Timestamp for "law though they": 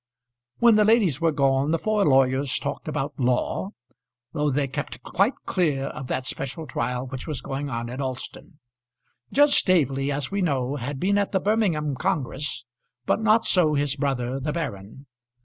3.19-4.67